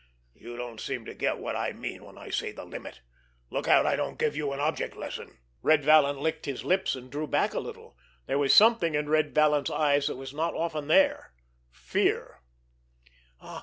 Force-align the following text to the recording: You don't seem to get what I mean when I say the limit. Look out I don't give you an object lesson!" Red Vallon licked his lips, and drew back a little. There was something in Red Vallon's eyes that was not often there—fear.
You 0.33 0.57
don't 0.57 0.81
seem 0.81 1.05
to 1.05 1.13
get 1.13 1.37
what 1.37 1.55
I 1.55 1.73
mean 1.73 2.03
when 2.03 2.17
I 2.17 2.31
say 2.31 2.51
the 2.51 2.65
limit. 2.65 3.01
Look 3.51 3.67
out 3.67 3.85
I 3.85 3.95
don't 3.95 4.17
give 4.17 4.35
you 4.35 4.51
an 4.51 4.59
object 4.59 4.95
lesson!" 4.97 5.37
Red 5.61 5.83
Vallon 5.83 6.17
licked 6.17 6.47
his 6.47 6.63
lips, 6.65 6.95
and 6.95 7.11
drew 7.11 7.27
back 7.27 7.53
a 7.53 7.59
little. 7.59 7.95
There 8.25 8.39
was 8.39 8.51
something 8.51 8.95
in 8.95 9.09
Red 9.09 9.35
Vallon's 9.35 9.69
eyes 9.69 10.07
that 10.07 10.15
was 10.15 10.33
not 10.33 10.55
often 10.55 10.87
there—fear. 10.87 12.41